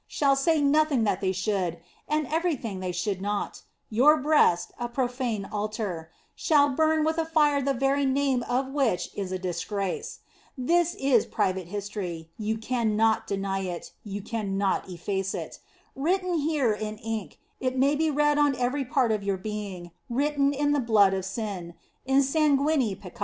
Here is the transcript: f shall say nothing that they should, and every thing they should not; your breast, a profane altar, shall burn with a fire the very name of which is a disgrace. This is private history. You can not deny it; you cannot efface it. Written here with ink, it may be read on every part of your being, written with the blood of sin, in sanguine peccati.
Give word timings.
f 0.09 0.17
shall 0.17 0.35
say 0.35 0.59
nothing 0.59 1.03
that 1.03 1.21
they 1.21 1.31
should, 1.31 1.77
and 2.07 2.25
every 2.33 2.55
thing 2.55 2.79
they 2.79 2.91
should 2.91 3.21
not; 3.21 3.61
your 3.87 4.17
breast, 4.17 4.71
a 4.79 4.89
profane 4.89 5.45
altar, 5.45 6.09
shall 6.33 6.69
burn 6.69 7.03
with 7.05 7.19
a 7.19 7.23
fire 7.25 7.61
the 7.61 7.71
very 7.71 8.03
name 8.03 8.41
of 8.49 8.65
which 8.73 9.11
is 9.13 9.31
a 9.31 9.37
disgrace. 9.37 10.21
This 10.57 10.95
is 10.95 11.27
private 11.27 11.67
history. 11.67 12.31
You 12.39 12.57
can 12.57 12.95
not 12.95 13.27
deny 13.27 13.59
it; 13.59 13.91
you 14.03 14.23
cannot 14.23 14.89
efface 14.89 15.35
it. 15.35 15.59
Written 15.95 16.33
here 16.33 16.71
with 16.71 16.99
ink, 17.03 17.37
it 17.59 17.77
may 17.77 17.93
be 17.95 18.09
read 18.09 18.39
on 18.39 18.55
every 18.55 18.83
part 18.83 19.11
of 19.11 19.21
your 19.21 19.37
being, 19.37 19.91
written 20.09 20.49
with 20.49 20.73
the 20.73 20.79
blood 20.79 21.13
of 21.13 21.25
sin, 21.25 21.75
in 22.07 22.23
sanguine 22.23 22.95
peccati. 22.95 23.19